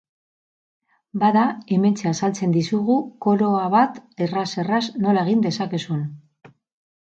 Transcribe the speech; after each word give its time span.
Bada, 1.23 1.43
hementxe 1.75 2.07
azaltzen 2.13 2.57
dizugu 2.57 2.97
koroa 3.27 3.69
bat 3.77 4.03
erraz-erraz 4.29 4.83
nola 5.07 5.29
egin 5.31 5.49
dezakezun. 5.49 6.05